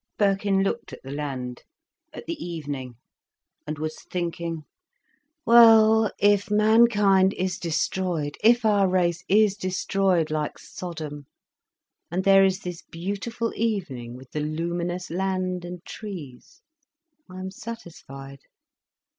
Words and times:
Birkin 0.17 0.63
looked 0.63 0.93
at 0.93 1.03
the 1.03 1.11
land, 1.11 1.61
at 2.11 2.25
the 2.25 2.43
evening, 2.43 2.95
and 3.67 3.77
was 3.77 3.99
thinking: 4.09 4.63
"Well, 5.45 6.09
if 6.17 6.49
mankind 6.49 7.33
is 7.35 7.59
destroyed, 7.59 8.35
if 8.43 8.65
our 8.65 8.89
race 8.89 9.23
is 9.29 9.55
destroyed 9.55 10.31
like 10.31 10.57
Sodom, 10.57 11.27
and 12.09 12.23
there 12.23 12.43
is 12.43 12.61
this 12.61 12.81
beautiful 12.81 13.53
evening 13.55 14.15
with 14.15 14.31
the 14.31 14.39
luminous 14.39 15.11
land 15.11 15.63
and 15.63 15.85
trees, 15.85 16.63
I 17.29 17.37
am 17.37 17.51
satisfied. 17.51 18.39